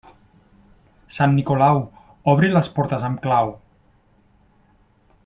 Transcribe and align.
Sant 1.17 1.35
Nicolau, 1.39 1.81
obri 2.35 2.51
les 2.55 2.71
portes 2.79 3.07
amb 3.11 3.23
clau. 3.27 3.55